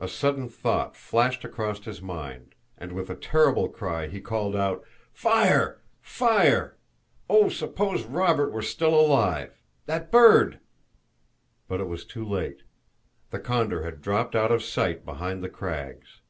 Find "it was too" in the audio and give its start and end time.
11.82-12.24